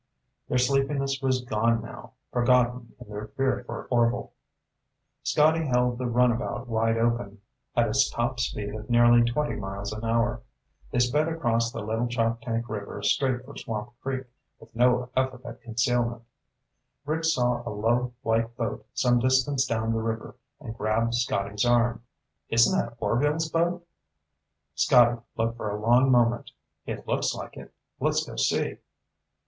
[0.49, 4.33] Their sleepiness was gone now, forgotten in their fear for Orvil.
[5.21, 7.39] Scotty held the runabout wide open,
[7.75, 10.41] at its top speed of nearly twenty miles an hour.
[10.89, 14.25] They sped across the Little Choptank River straight for Swamp Creek,
[14.59, 16.23] with no effort at concealment.
[17.05, 22.01] Rick saw a low, white boat some distance down the river and grabbed Scotty's arm.
[22.49, 23.85] "Isn't that Orvil's boat?"
[24.73, 26.49] Scotty looked for a long moment.
[26.87, 27.71] "It looks like it.
[27.99, 28.77] Let's go see."